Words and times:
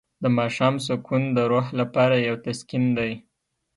د 0.23 0.25
ماښام 0.37 0.75
سکون 0.87 1.23
د 1.35 1.37
روح 1.51 1.67
لپاره 1.79 2.15
یو 2.27 2.35
تسکین 2.45 2.85
دی. 2.97 3.11